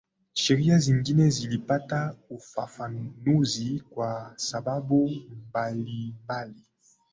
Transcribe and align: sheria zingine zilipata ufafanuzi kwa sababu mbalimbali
sheria 0.33 0.77
zingine 0.77 1.29
zilipata 1.29 2.15
ufafanuzi 2.29 3.79
kwa 3.89 4.33
sababu 4.37 5.09
mbalimbali 5.49 6.65